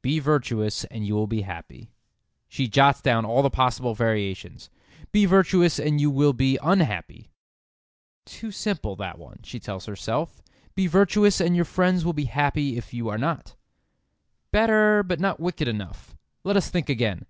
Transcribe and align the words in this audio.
Be 0.00 0.18
virtuous 0.18 0.84
and 0.84 1.06
you 1.06 1.14
will 1.14 1.26
be 1.26 1.42
happy. 1.42 1.92
She 2.48 2.68
jots 2.68 3.02
down 3.02 3.26
all 3.26 3.42
the 3.42 3.50
possible 3.50 3.92
variations: 3.94 4.70
Be 5.12 5.26
virtuous 5.26 5.78
and 5.78 6.00
you 6.00 6.10
will 6.10 6.32
be 6.32 6.58
unhappy. 6.62 7.30
"Too 8.24 8.50
simple 8.50 8.96
that 8.96 9.18
one," 9.18 9.40
she 9.42 9.60
tells 9.60 9.84
herself. 9.84 10.40
Be 10.74 10.86
virtuous 10.86 11.38
and 11.38 11.54
your 11.54 11.66
friends 11.66 12.02
will 12.02 12.14
be 12.14 12.24
happy 12.24 12.78
if 12.78 12.94
you 12.94 13.10
are 13.10 13.18
not. 13.18 13.56
"Better, 14.52 15.02
but 15.02 15.20
not 15.20 15.38
wicked 15.38 15.68
enough. 15.68 16.16
Let 16.44 16.56
us 16.56 16.70
think 16.70 16.88
again. 16.88 17.26